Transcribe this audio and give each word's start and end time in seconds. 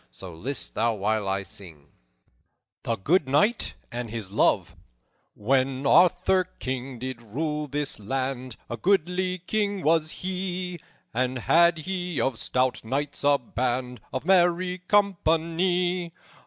So, 0.09 0.33
list 0.33 0.73
thou 0.73 0.95
while 0.95 1.27
I 1.29 1.43
sing:" 1.43 1.89
THE 2.81 2.95
GOOD 2.97 3.29
KNIGHT 3.29 3.75
AND 3.91 4.09
HIS 4.09 4.31
LOVE 4.31 4.75
"_When 5.39 5.85
Arthur, 5.87 6.45
King, 6.57 6.97
did 6.97 7.21
rule 7.21 7.67
this 7.67 7.99
land, 7.99 8.55
A 8.67 8.77
goodly 8.77 9.37
king 9.37 9.83
was 9.83 10.09
he, 10.25 10.79
And 11.13 11.37
had 11.37 11.77
he 11.77 12.19
of 12.19 12.39
stout 12.39 12.83
knights 12.83 13.23
a 13.23 13.37
band 13.37 14.01
Of 14.11 14.25
merry 14.25 14.79
company. 14.79 16.13